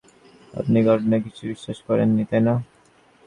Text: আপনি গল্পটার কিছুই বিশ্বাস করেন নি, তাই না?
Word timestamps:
আপনি 0.53 0.77
গল্পটার 0.87 1.23
কিছুই 1.25 1.49
বিশ্বাস 1.51 1.79
করেন 1.87 2.09
নি, 2.15 2.23
তাই 2.29 2.41
না? 2.47 2.53